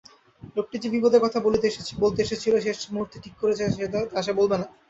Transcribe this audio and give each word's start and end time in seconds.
লোকটি 0.55 0.77
যে-বিপদের 0.79 1.21
কথা 1.21 1.39
বলতে 1.45 1.65
এসেছিল, 2.21 2.53
শেষ 2.65 2.79
মুহূর্তে 2.93 3.17
ঠিক 3.23 3.35
করেছে 3.41 3.63
তা 4.11 4.19
সে 4.21 4.33
বলবে 4.39 4.55
না। 4.57 4.67